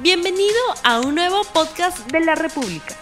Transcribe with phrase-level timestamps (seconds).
[0.00, 0.54] Bienvenido
[0.84, 2.94] a un nuevo podcast de la República.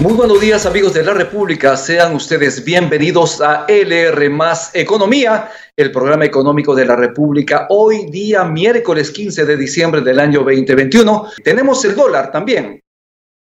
[0.00, 5.90] Muy buenos días amigos de la República, sean ustedes bienvenidos a LR más Economía, el
[5.90, 7.66] programa económico de la República.
[7.70, 12.82] Hoy día miércoles 15 de diciembre del año 2021 tenemos el dólar también.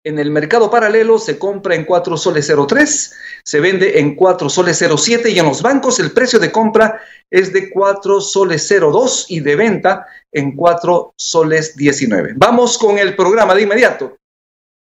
[0.05, 3.15] En el mercado paralelo se compra en 4 soles 03,
[3.45, 7.53] se vende en 4 soles 07 y en los bancos el precio de compra es
[7.53, 12.33] de 4 soles 02 y de venta en 4 soles 19.
[12.35, 14.17] Vamos con el programa de inmediato.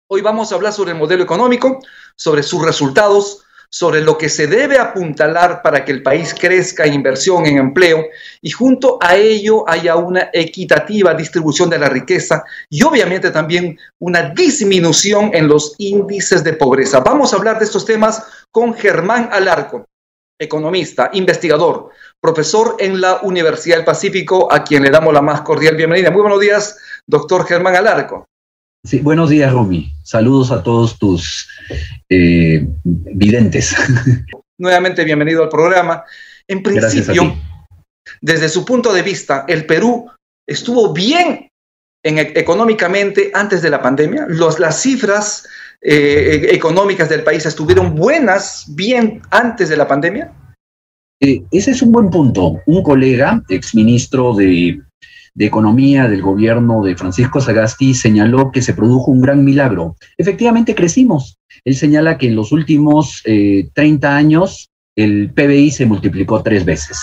[0.08, 1.80] Hoy vamos a hablar sobre el modelo económico,
[2.16, 3.44] sobre sus resultados,
[3.74, 8.06] sobre lo que se debe apuntalar para que el país crezca inversión en empleo
[8.42, 14.30] y junto a ello haya una equitativa distribución de la riqueza y obviamente también una
[14.30, 17.00] disminución en los índices de pobreza.
[17.00, 18.22] Vamos a hablar de estos temas
[18.52, 19.88] con Germán Alarco,
[20.38, 25.78] economista, investigador, profesor en la Universidad del Pacífico, a quien le damos la más cordial
[25.78, 26.12] bienvenida.
[26.12, 28.28] Muy buenos días, doctor Germán Alarco.
[28.84, 29.94] Sí, buenos días, Romy.
[30.04, 31.48] Saludos a todos tus
[32.10, 33.76] eh, videntes.
[34.58, 36.04] Nuevamente, bienvenido al programa.
[36.48, 37.36] En principio,
[38.22, 40.10] desde su punto de vista, el Perú
[40.48, 41.48] estuvo bien
[42.04, 44.26] en, e, económicamente antes de la pandemia.
[44.28, 45.48] Los, las cifras
[45.82, 50.34] eh, económicas del país estuvieron buenas bien antes de la pandemia.
[51.20, 52.60] Eh, ese es un buen punto.
[52.66, 54.82] Un colega, exministro de
[55.34, 59.96] de Economía del gobierno de Francisco Sagasti señaló que se produjo un gran milagro.
[60.18, 61.38] Efectivamente crecimos.
[61.66, 63.76] Él señala que en los últimos 30
[64.08, 67.00] eh, años el PBI se multiplicó tres veces.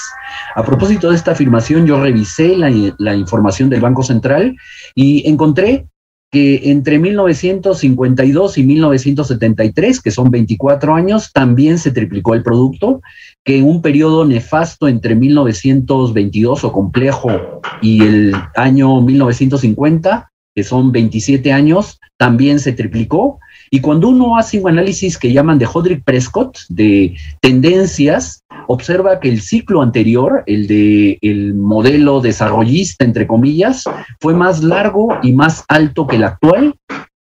[0.55, 4.57] A propósito de esta afirmación, yo revisé la información del Banco Central
[4.95, 5.87] y encontré
[6.31, 13.01] que entre 1952 y 1973, que son 24 años, también se triplicó el producto,
[13.45, 20.93] que en un periodo nefasto entre 1922 o complejo y el año 1950, que son
[20.93, 23.39] 27 años, también se triplicó.
[23.71, 29.29] Y cuando uno hace un análisis que llaman de Hodrick Prescott, de tendencias, observa que
[29.29, 33.85] el ciclo anterior, el de el modelo desarrollista, entre comillas,
[34.21, 36.75] fue más largo y más alto que el actual,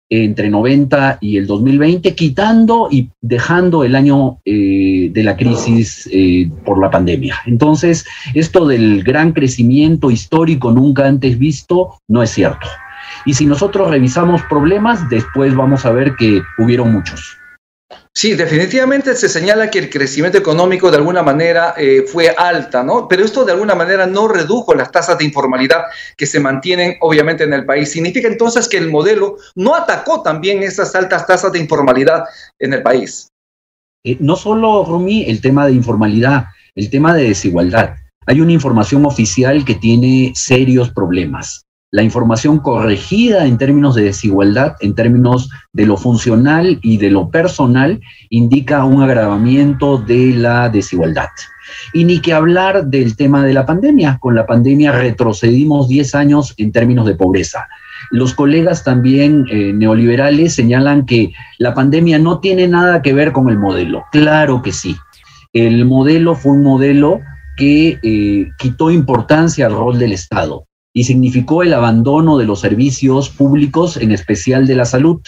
[0.08, 6.50] entre 90 y el 2020, quitando y dejando el año eh, de la crisis eh,
[6.64, 7.36] por la pandemia.
[7.46, 8.04] Entonces,
[8.34, 12.68] esto del gran crecimiento histórico nunca antes visto no es cierto.
[13.24, 17.41] Y si nosotros revisamos problemas, después vamos a ver que hubieron muchos.
[18.14, 23.08] Sí, definitivamente se señala que el crecimiento económico de alguna manera eh, fue alta, ¿no?
[23.08, 25.84] Pero esto de alguna manera no redujo las tasas de informalidad
[26.16, 27.90] que se mantienen obviamente en el país.
[27.90, 32.24] Significa entonces que el modelo no atacó también esas altas tasas de informalidad
[32.58, 33.28] en el país.
[34.04, 37.96] Eh, no solo, Rumi, el tema de informalidad, el tema de desigualdad.
[38.26, 44.76] Hay una información oficial que tiene serios problemas la información corregida en términos de desigualdad,
[44.80, 51.28] en términos de lo funcional y de lo personal, indica un agravamiento de la desigualdad.
[51.92, 54.16] Y ni que hablar del tema de la pandemia.
[54.20, 57.68] Con la pandemia retrocedimos 10 años en términos de pobreza.
[58.10, 63.50] Los colegas también eh, neoliberales señalan que la pandemia no tiene nada que ver con
[63.50, 64.04] el modelo.
[64.12, 64.96] Claro que sí.
[65.52, 67.20] El modelo fue un modelo
[67.58, 73.30] que eh, quitó importancia al rol del Estado y significó el abandono de los servicios
[73.30, 75.20] públicos, en especial de la salud.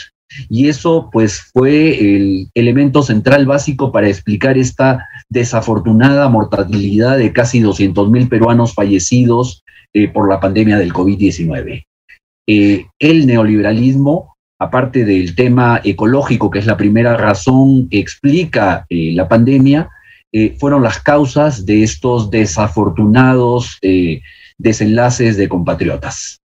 [0.48, 7.60] Y eso pues fue el elemento central básico para explicar esta desafortunada mortalidad de casi
[7.60, 11.84] 200 mil peruanos fallecidos eh, por la pandemia del COVID-19.
[12.46, 19.12] Eh, el neoliberalismo, aparte del tema ecológico, que es la primera razón que explica eh,
[19.14, 19.88] la pandemia,
[20.58, 23.78] fueron las causas de estos desafortunados
[24.58, 26.40] desenlaces de compatriotas.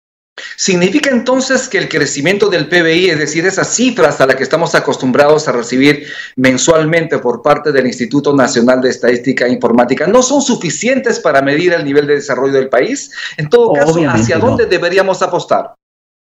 [0.58, 4.76] ¿Significa entonces que el crecimiento del PBI, es decir, esas cifras a las que estamos
[4.76, 10.42] acostumbrados a recibir mensualmente por parte del Instituto Nacional de Estadística e Informática, no son
[10.42, 13.12] suficientes para medir el nivel de desarrollo del país?
[13.38, 15.74] En todo caso, ¿hacia dónde deberíamos apostar?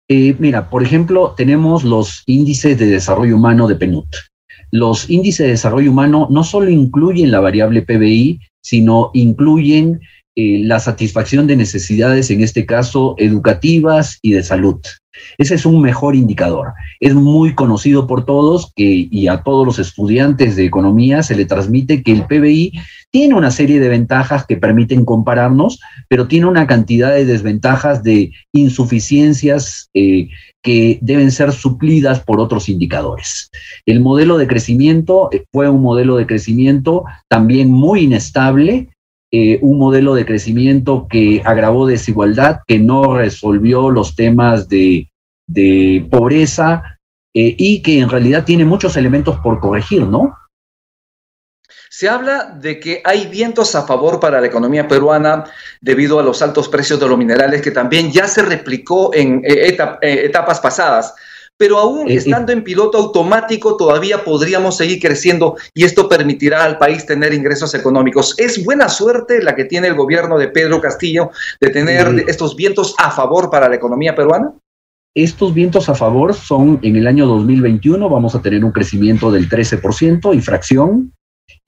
[0.08, 4.06] Eh, mira, por ejemplo, tenemos los índices de desarrollo humano de PNUD.
[4.70, 10.00] Los índices de desarrollo humano no solo incluyen la variable PBI, sino incluyen
[10.36, 14.76] eh, la satisfacción de necesidades, en este caso educativas y de salud.
[15.38, 16.74] Ese es un mejor indicador.
[17.00, 21.46] Es muy conocido por todos que, y a todos los estudiantes de economía se le
[21.46, 22.72] transmite que el PBI
[23.10, 28.32] tiene una serie de ventajas que permiten compararnos, pero tiene una cantidad de desventajas de
[28.52, 30.28] insuficiencias eh,
[30.62, 33.50] que deben ser suplidas por otros indicadores.
[33.86, 38.88] El modelo de crecimiento eh, fue un modelo de crecimiento también muy inestable,
[39.38, 45.10] eh, un modelo de crecimiento que agravó desigualdad, que no resolvió los temas de,
[46.10, 46.98] pobreza
[47.34, 50.34] eh, y que en realidad tiene muchos elementos por corregir, ¿no?
[51.90, 55.44] Se habla de que hay vientos a favor para la economía peruana
[55.82, 59.76] debido a los altos precios de los minerales que también ya se replicó en eh,
[60.00, 61.14] etapas pasadas
[61.58, 67.06] pero aún estando en piloto automático todavía podríamos seguir creciendo y esto permitirá al país
[67.06, 68.34] tener ingresos económicos.
[68.38, 71.30] Es buena suerte la que tiene el gobierno de Pedro Castillo
[71.60, 74.52] de tener estos vientos a favor para la economía peruana.
[75.14, 79.48] Estos vientos a favor son en el año 2021 vamos a tener un crecimiento del
[79.48, 81.12] 13% y fracción.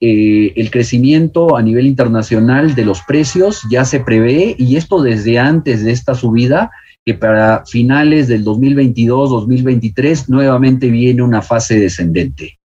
[0.01, 5.39] Eh, el crecimiento a nivel internacional de los precios ya se prevé y esto desde
[5.39, 6.71] antes de esta subida
[7.09, 12.59] que para finales del 2022-2023 nuevamente viene una fase descendente.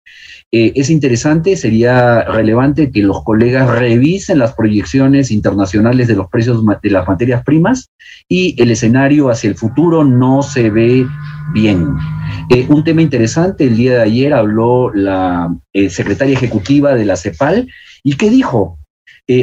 [0.53, 6.63] Eh, es interesante, sería relevante que los colegas revisen las proyecciones internacionales de los precios
[6.83, 7.89] de las materias primas
[8.29, 11.07] y el escenario hacia el futuro no se ve
[11.55, 11.89] bien.
[12.51, 17.17] Eh, un tema interesante, el día de ayer habló la eh, secretaria ejecutiva de la
[17.17, 17.67] CEPAL
[18.03, 18.79] y ¿qué dijo?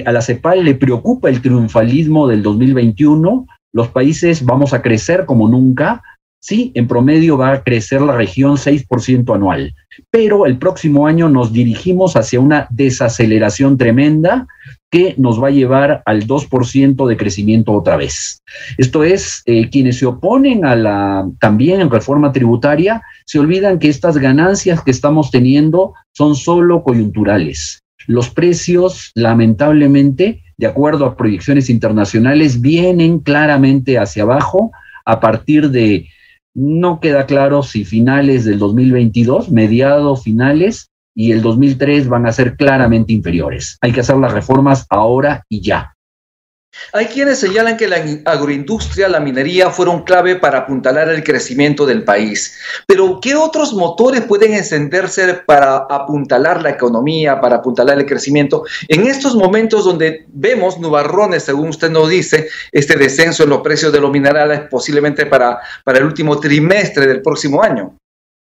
[0.05, 5.47] a la CEPAL le preocupa el triunfalismo del 2021 los países vamos a crecer como
[5.47, 6.03] nunca.
[6.43, 9.75] Sí, en promedio va a crecer la región 6% anual,
[10.09, 14.47] pero el próximo año nos dirigimos hacia una desaceleración tremenda
[14.89, 18.41] que nos va a llevar al 2% de crecimiento otra vez.
[18.79, 24.17] Esto es, eh, quienes se oponen a la también reforma tributaria, se olvidan que estas
[24.17, 27.83] ganancias que estamos teniendo son solo coyunturales.
[28.07, 34.71] Los precios, lamentablemente, de acuerdo a proyecciones internacionales, vienen claramente hacia abajo
[35.05, 36.07] a partir de,
[36.53, 42.55] no queda claro si finales del 2022, mediados finales, y el 2003 van a ser
[42.57, 43.79] claramente inferiores.
[43.81, 45.95] Hay que hacer las reformas ahora y ya.
[46.93, 52.03] Hay quienes señalan que la agroindustria, la minería fueron clave para apuntalar el crecimiento del
[52.03, 52.57] país.
[52.85, 58.63] Pero, ¿qué otros motores pueden encenderse para apuntalar la economía, para apuntalar el crecimiento?
[58.89, 63.93] En estos momentos donde vemos nubarrones, según usted nos dice, este descenso en los precios
[63.93, 67.95] de los minerales posiblemente para, para el último trimestre del próximo año.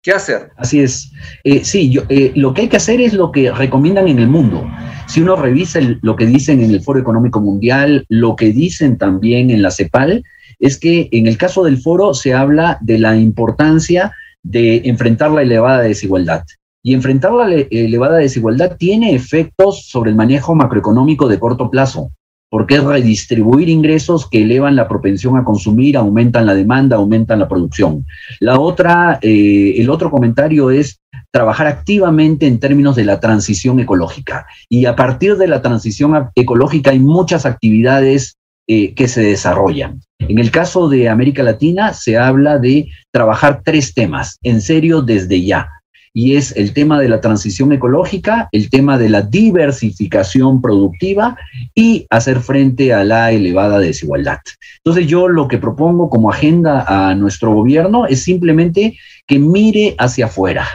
[0.02, 0.50] ¿Qué hacer?
[0.56, 1.10] Así es.
[1.42, 4.28] Eh, sí, yo, eh, lo que hay que hacer es lo que recomiendan en el
[4.28, 4.64] mundo.
[5.08, 9.50] Si uno revisa lo que dicen en el Foro Económico Mundial, lo que dicen también
[9.50, 10.22] en la CEPAL,
[10.60, 14.12] es que en el caso del foro se habla de la importancia
[14.42, 16.44] de enfrentar la elevada desigualdad.
[16.82, 22.12] Y enfrentar la elevada desigualdad tiene efectos sobre el manejo macroeconómico de corto plazo
[22.50, 27.48] porque es redistribuir ingresos que elevan la propensión a consumir, aumentan la demanda, aumentan la
[27.48, 28.06] producción.
[28.40, 31.00] La otra, eh, el otro comentario es
[31.30, 34.46] trabajar activamente en términos de la transición ecológica.
[34.68, 38.36] Y a partir de la transición ecológica hay muchas actividades
[38.66, 40.00] eh, que se desarrollan.
[40.18, 45.42] En el caso de América Latina se habla de trabajar tres temas en serio desde
[45.42, 45.68] ya
[46.12, 51.36] y es el tema de la transición ecológica, el tema de la diversificación productiva
[51.74, 54.38] y hacer frente a la elevada desigualdad.
[54.84, 58.96] Entonces yo lo que propongo como agenda a nuestro gobierno es simplemente
[59.26, 60.66] que mire hacia afuera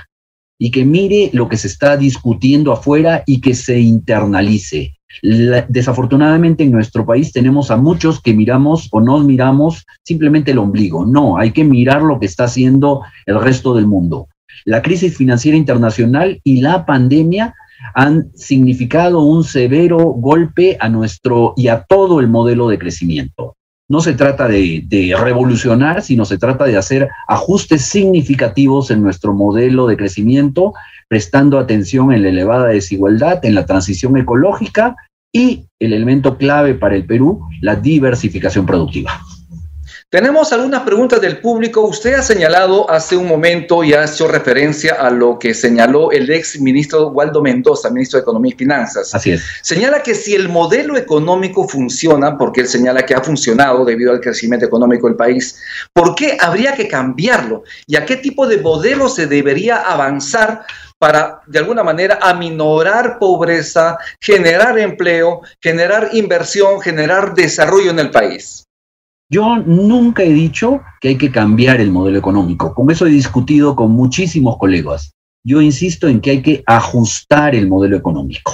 [0.57, 4.95] y que mire lo que se está discutiendo afuera y que se internalice.
[5.21, 11.05] desafortunadamente en nuestro país tenemos a muchos que miramos o no miramos simplemente el ombligo.
[11.05, 14.27] No, hay que mirar lo que está haciendo el resto del mundo.
[14.65, 17.53] La crisis financiera internacional y la pandemia
[17.93, 23.55] han significado un severo golpe a nuestro y a todo el modelo de crecimiento.
[23.89, 29.87] No se trata de, revolucionar, sino se trata de hacer ajustes significativos en nuestro modelo
[29.87, 30.73] de crecimiento,
[31.09, 34.95] prestando atención en la elevada desigualdad, en la transición ecológica
[35.31, 39.19] y el elemento clave para el Perú, la diversificación productiva.
[40.13, 41.81] Tenemos algunas preguntas del público.
[41.81, 46.29] Usted ha señalado hace un momento y ha hecho referencia a lo que señaló el
[46.29, 49.15] ex ministro Waldo Mendoza, ministro de Economía y Finanzas.
[49.15, 49.43] Así es.
[49.63, 54.21] Señala que si el modelo económico funciona, porque él señala que ha funcionado debido al
[54.21, 55.59] crecimiento económico del país,
[55.93, 57.63] ¿por qué habría que cambiarlo?
[57.87, 60.63] ¿Y a qué tipo de modelo se debería avanzar
[60.99, 68.63] para, de alguna manera, aminorar pobreza, generar empleo, generar inversión, generar desarrollo en el país?
[69.29, 72.73] Yo nunca he dicho que hay que cambiar el modelo económico.
[72.73, 75.13] Con eso he discutido con muchísimos colegas.
[75.43, 78.53] Yo insisto en que hay que ajustar el modelo económico.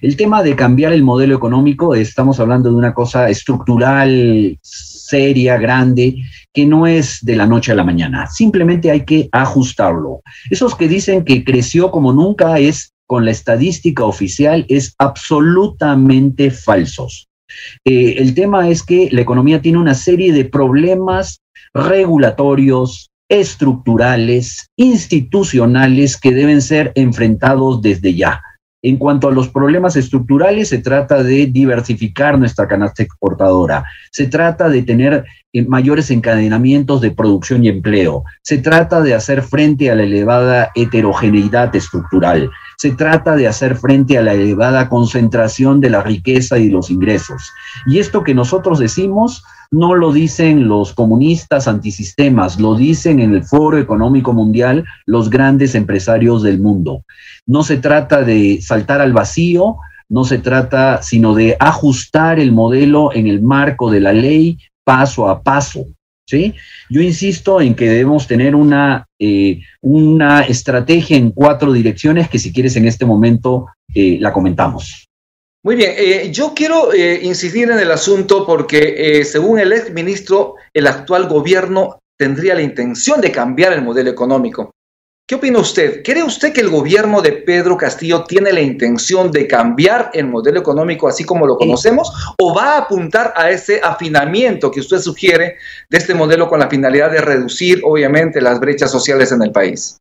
[0.00, 6.16] El tema de cambiar el modelo económico, estamos hablando de una cosa estructural, seria, grande,
[6.54, 8.26] que no es de la noche a la mañana.
[8.26, 10.22] Simplemente hay que ajustarlo.
[10.48, 17.29] Esos que dicen que creció como nunca es con la estadística oficial es absolutamente falsos.
[17.84, 21.40] Eh, el tema es que la economía tiene una serie de problemas
[21.74, 28.42] regulatorios, estructurales, institucionales que deben ser enfrentados desde ya.
[28.82, 34.70] En cuanto a los problemas estructurales, se trata de diversificar nuestra canasta exportadora, se trata
[34.70, 39.94] de tener eh, mayores encadenamientos de producción y empleo, se trata de hacer frente a
[39.94, 46.02] la elevada heterogeneidad estructural, se trata de hacer frente a la elevada concentración de la
[46.02, 47.52] riqueza y los ingresos.
[47.86, 53.44] Y esto que nosotros decimos no lo dicen los comunistas antisistemas, lo dicen en el
[53.44, 57.04] Foro Económico Mundial los grandes empresarios del mundo.
[57.44, 59.76] No se trata de saltar al vacío,
[60.08, 65.28] no se trata sino de ajustar el modelo en el marco de la ley paso
[65.28, 65.84] a paso.
[66.30, 66.54] ¿Sí?
[66.88, 72.52] Yo insisto en que debemos tener una, eh, una estrategia en cuatro direcciones que si
[72.52, 75.08] quieres en este momento eh, la comentamos.
[75.62, 80.86] Muy bien, eh, yo quiero incidir en el asunto porque según el ex ministro, el
[80.86, 84.70] actual gobierno tendría la intención de cambiar el modelo económico.
[85.30, 86.02] ¿Qué opina usted?
[86.02, 90.58] ¿Cree usted que el gobierno de Pedro Castillo tiene la intención de cambiar el modelo
[90.58, 95.54] económico así como lo conocemos o va a apuntar a ese afinamiento que usted sugiere
[95.88, 99.98] de este modelo con la finalidad de reducir obviamente las brechas sociales en el país?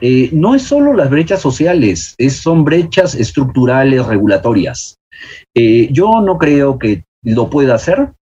[0.00, 4.94] Eh, no es solo las brechas sociales, es, son brechas estructurales, regulatorias.
[5.54, 8.14] Eh, yo no creo que lo pueda hacer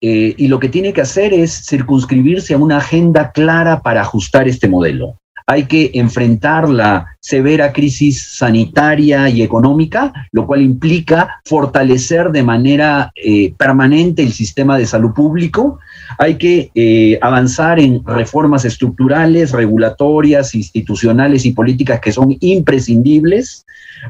[0.00, 4.48] eh, y lo que tiene que hacer es circunscribirse a una agenda clara para ajustar
[4.48, 5.18] este modelo
[5.48, 13.12] hay que enfrentar la severa crisis sanitaria y económica, lo cual implica fortalecer de manera
[13.14, 15.78] eh, permanente el sistema de salud público.
[16.18, 23.64] Hay que eh, avanzar en reformas estructurales, regulatorias, institucionales y políticas que son imprescindibles.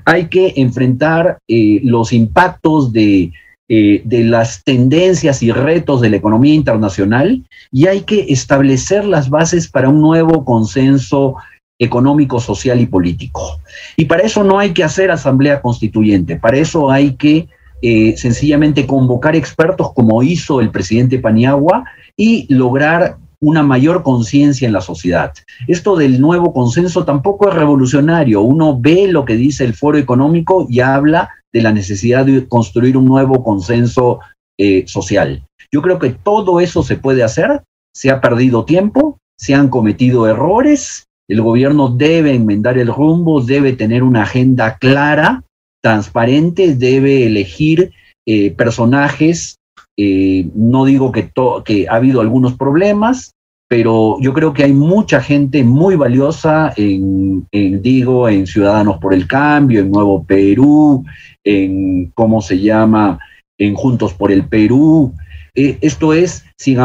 [0.06, 3.30] Hay que enfrentar eh, los impactos de
[3.68, 9.28] eh, de las tendencias y retos de la economía internacional y hay que establecer las
[9.28, 11.34] bases para un nuevo consenso
[11.78, 13.60] económico, social y político.
[13.96, 17.48] Y para eso no hay que hacer asamblea constituyente, para eso hay que
[17.82, 21.84] eh, sencillamente convocar expertos como hizo el presidente Paniagua
[22.16, 25.34] y lograr una mayor conciencia en la sociedad.
[25.68, 28.40] Esto del nuevo consenso tampoco es revolucionario.
[28.40, 32.98] Uno ve lo que dice el foro económico y habla de la necesidad de construir
[32.98, 34.20] un nuevo consenso
[34.58, 35.42] eh, social.
[35.72, 37.62] Yo creo que todo eso se puede hacer,
[37.94, 43.72] se ha perdido tiempo, se han cometido errores, el gobierno debe enmendar el rumbo, debe
[43.72, 45.44] tener una agenda clara,
[45.82, 47.90] transparente, debe elegir
[48.26, 49.56] eh, personajes.
[49.98, 51.30] Eh, no digo que,
[51.64, 53.30] que ha habido algunos problemas,
[53.68, 59.26] pero yo creo que hay mucha gente muy valiosa en, digo, en Ciudadanos por el
[59.26, 61.04] Cambio, en Nuevo Perú,
[61.44, 63.18] en, ¿cómo se llama?,
[63.58, 65.12] en Juntos por el Perú.
[65.54, 66.78] Eh, esto es, sin,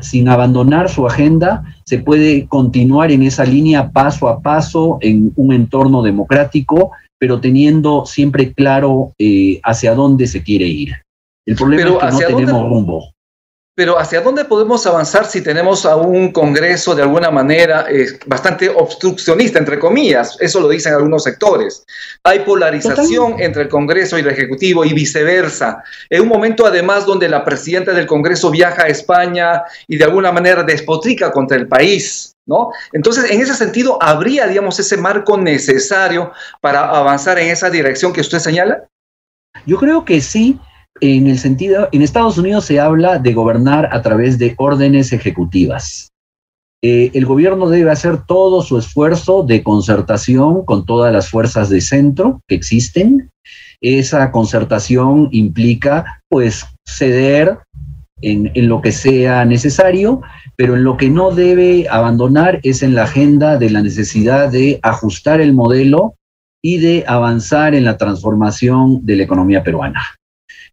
[0.00, 5.52] sin abandonar su agenda, se puede continuar en esa línea paso a paso en un
[5.52, 10.92] entorno democrático, pero teniendo siempre claro eh, hacia dónde se quiere ir.
[11.46, 13.04] El problema es que no tenemos rumbo.
[13.78, 18.68] Pero ¿hacia dónde podemos avanzar si tenemos a un Congreso de alguna manera eh, bastante
[18.68, 20.36] obstruccionista, entre comillas?
[20.40, 21.84] Eso lo dicen algunos sectores.
[22.24, 25.84] Hay polarización entre el Congreso y el Ejecutivo y viceversa.
[26.10, 30.32] En un momento además donde la presidenta del Congreso viaja a España y de alguna
[30.32, 32.34] manera despotrica contra el país.
[32.46, 32.70] ¿No?
[32.92, 38.22] Entonces, en ese sentido, ¿habría, digamos, ese marco necesario para avanzar en esa dirección que
[38.22, 38.88] usted señala?
[39.66, 40.58] Yo creo que sí,
[41.00, 46.08] en el sentido, en Estados Unidos se habla de gobernar a través de órdenes ejecutivas.
[46.82, 51.80] Eh, el gobierno debe hacer todo su esfuerzo de concertación con todas las fuerzas de
[51.80, 53.30] centro que existen.
[53.80, 57.58] Esa concertación implica, pues, ceder
[58.22, 60.22] en, en lo que sea necesario,
[60.56, 64.78] pero en lo que no debe abandonar es en la agenda de la necesidad de
[64.82, 66.14] ajustar el modelo
[66.62, 70.00] y de avanzar en la transformación de la economía peruana.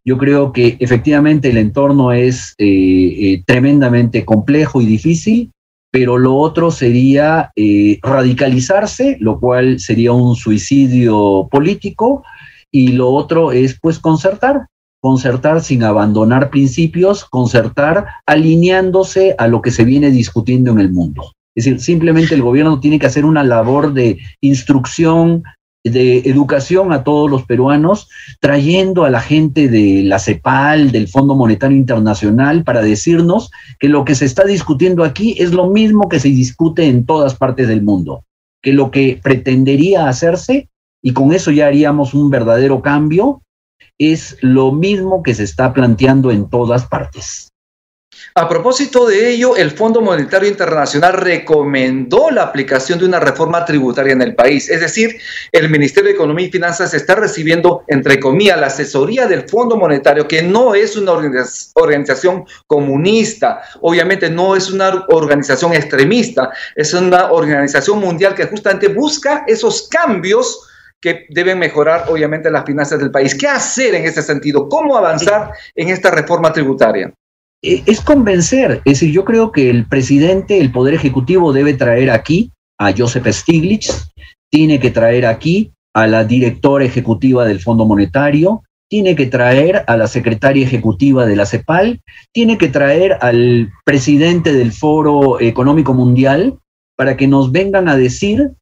[0.06, 5.50] Yo creo que efectivamente el entorno es eh, eh, tremendamente complejo y difícil,
[5.90, 12.22] pero lo otro sería eh, radicalizarse, lo cual sería un suicidio político,
[12.70, 14.68] y lo otro es pues concertar,
[15.00, 21.32] concertar sin abandonar principios, concertar alineándose a lo que se viene discutiendo en el mundo.
[21.56, 25.42] Es decir, simplemente el gobierno tiene que hacer una labor de instrucción,
[25.90, 28.08] de educación a todos los peruanos,
[28.40, 34.04] trayendo a la gente de la CEPAL, del Fondo Monetario Internacional, para decirnos que lo
[34.04, 37.82] que se está discutiendo aquí es lo mismo que se discute en todas partes del
[37.82, 38.24] mundo,
[38.62, 40.68] que lo que pretendería hacerse
[41.02, 43.42] y con eso ya haríamos un verdadero cambio,
[43.98, 47.52] es lo mismo que se está planteando en todas partes.
[48.38, 54.12] A propósito de ello, el Fondo Monetario Internacional recomendó la aplicación de una reforma tributaria
[54.12, 54.68] en el país.
[54.68, 55.16] Es decir,
[55.52, 60.28] el Ministerio de Economía y Finanzas está recibiendo, entre comillas, la asesoría del Fondo Monetario,
[60.28, 68.00] que no es una organización comunista, obviamente no es una organización extremista, es una organización
[68.00, 70.68] mundial que justamente busca esos cambios
[71.00, 73.34] que deben mejorar, obviamente, las finanzas del país.
[73.34, 74.68] ¿Qué hacer en ese sentido?
[74.68, 77.10] ¿Cómo avanzar en esta reforma tributaria?
[77.62, 78.82] Eh, es convencer.
[78.84, 83.26] Es decir, yo creo que el presidente, el Poder Ejecutivo debe traer aquí a Joseph
[83.28, 84.10] Stiglitz,
[84.50, 89.96] tiene que traer aquí a la directora ejecutiva del Fondo Monetario, tiene que traer a
[89.96, 92.00] la secretaria ejecutiva de la CEPAL,
[92.32, 96.58] tiene que traer al presidente del Foro Económico Mundial
[96.96, 98.52] para que nos vengan a decir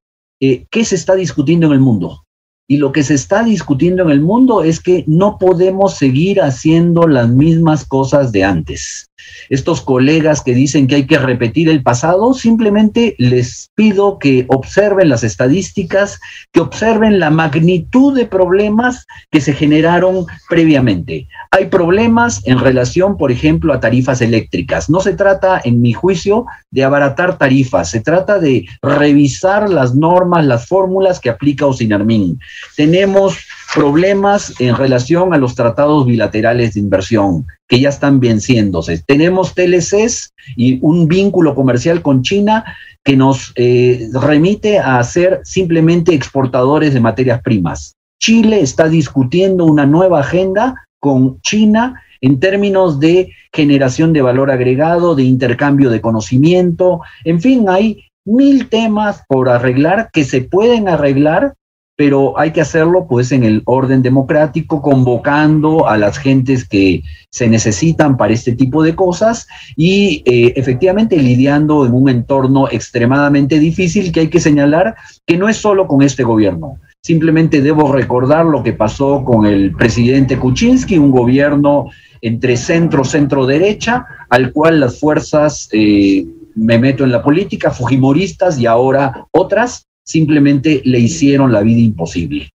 [0.41, 2.25] eh, qué se está discutiendo en el mundo.
[2.67, 7.07] Y lo que se está discutiendo en el mundo es que no podemos seguir haciendo
[7.07, 9.11] las mismas cosas de antes.
[9.49, 15.09] Estos colegas que dicen que hay que repetir el pasado, simplemente les pido que observen
[15.09, 16.21] las estadísticas,
[16.53, 21.29] que observen la magnitud de problemas que se generaron previamente.
[21.51, 24.91] Hay problemas en relación, por ejemplo, a tarifas eléctricas.
[24.91, 30.45] No se trata, en mi juicio, de abaratar tarifas, se trata de revisar las normas,
[30.45, 32.41] las fórmulas que aplica Osinarmin.
[32.77, 33.37] Tenemos
[33.75, 39.03] problemas en relación a los tratados bilaterales de inversión que ya están venciéndose.
[39.07, 42.65] Tenemos TLCs y un vínculo comercial con China
[43.03, 47.97] que nos eh, remite a ser simplemente exportadores de materias primas.
[48.21, 55.15] Chile está discutiendo una nueva agenda con China en términos de generación de valor agregado,
[55.15, 61.55] de intercambio de conocimiento, en fin, hay mil temas por arreglar que se pueden arreglar
[61.97, 67.49] pero hay que hacerlo pues en el orden democrático, convocando a las gentes que se
[67.49, 69.47] necesitan para este tipo de cosas
[69.77, 75.49] y eh, efectivamente lidiando en un entorno extremadamente difícil que hay que señalar que no
[75.49, 76.79] es solo con este gobierno.
[77.01, 81.91] Simplemente debo recordar lo que pasó con el presidente Kuczynski, un gobierno
[82.23, 88.59] entre centro, centro derecha, al cual las fuerzas, eh, me meto en la política, fujimoristas
[88.59, 92.51] y ahora otras, simplemente le hicieron la vida imposible.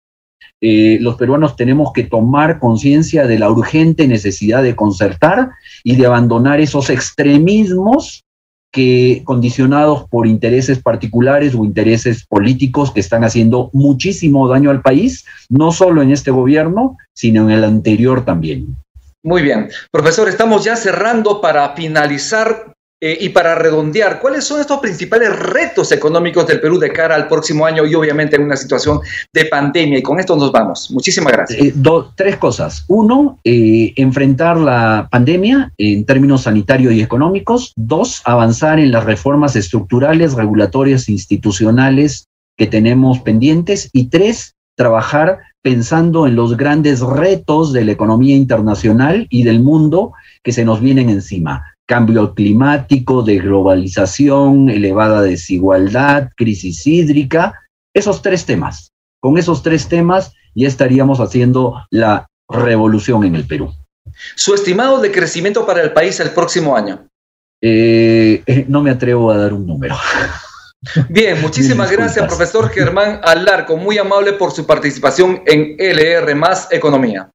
[0.60, 5.50] Eh, los peruanos tenemos que tomar conciencia de la urgente necesidad de concertar
[5.84, 8.24] y de abandonar esos extremismos
[8.72, 15.24] que condicionados por intereses particulares o intereses políticos que están haciendo muchísimo daño al país,
[15.48, 18.76] no solo en este gobierno, sino en el anterior también.
[19.22, 19.68] Muy bien.
[19.90, 25.92] Profesor, estamos ya cerrando para finalizar eh, y para redondear, ¿cuáles son estos principales retos
[25.92, 29.00] económicos del Perú de cara al próximo año y obviamente en una situación
[29.34, 29.98] de pandemia?
[29.98, 30.90] Y con esto nos vamos.
[30.90, 31.62] Muchísimas gracias.
[31.62, 31.74] Eh,
[32.14, 32.84] tres cosas.
[32.88, 37.74] Uno, eh, enfrentar la pandemia en términos sanitarios y económicos.
[37.76, 43.90] Dos, avanzar en las reformas estructurales, regulatorias, institucionales que tenemos pendientes.
[43.92, 50.14] Y tres, trabajar pensando en los grandes retos de la economía internacional y del mundo
[50.42, 57.54] que se nos vienen encima cambio climático, de globalización, elevada desigualdad, crisis hídrica,
[57.94, 58.92] esos tres temas.
[59.20, 63.72] Con esos tres temas ya estaríamos haciendo la revolución en el Perú.
[64.34, 67.08] ¿Su estimado de crecimiento para el país el próximo año?
[67.60, 69.96] Eh, eh, no me atrevo a dar un número.
[71.08, 73.76] Bien, muchísimas gracias, profesor Germán Alarco.
[73.76, 77.30] Muy amable por su participación en LR Más Economía.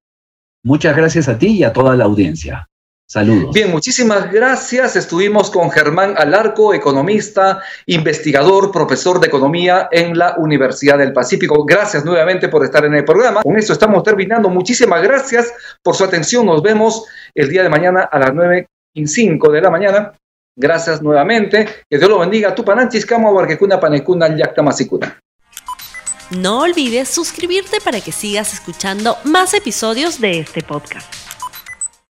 [0.63, 2.67] Muchas gracias a ti y a toda la audiencia.
[3.11, 3.53] Saludos.
[3.53, 4.95] Bien, muchísimas gracias.
[4.95, 11.65] Estuvimos con Germán Alarco, economista, investigador, profesor de economía en la Universidad del Pacífico.
[11.65, 13.41] Gracias nuevamente por estar en el programa.
[13.41, 14.47] Con esto estamos terminando.
[14.47, 16.45] Muchísimas gracias por su atención.
[16.45, 17.03] Nos vemos
[17.35, 20.13] el día de mañana a las 9 y 5 de la mañana.
[20.57, 21.67] Gracias nuevamente.
[21.89, 22.55] Que Dios lo bendiga.
[22.55, 25.19] Tupananchis, Kama, Barquecuna, Panecuna, Yacta, Masicuna.
[26.29, 31.30] No olvides suscribirte para que sigas escuchando más episodios de este podcast.